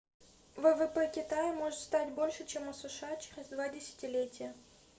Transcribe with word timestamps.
ввп 0.57 1.05
китая 1.11 1.53
может 1.53 1.77
стать 1.79 2.09
больше 2.15 2.43
чем 2.47 2.67
у 2.69 2.73
сша 2.73 3.15
через 3.17 3.49
два 3.49 3.69
десятилетия 3.69 4.51